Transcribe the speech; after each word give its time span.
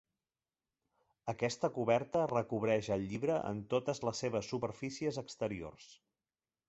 Aquesta 1.33 1.69
coberta 1.75 2.23
recobreix 2.31 2.89
el 2.97 3.05
llibre 3.11 3.35
en 3.53 3.61
totes 3.75 4.03
les 4.09 4.23
seves 4.25 4.51
superfícies 4.55 5.21
exteriors. 5.27 5.93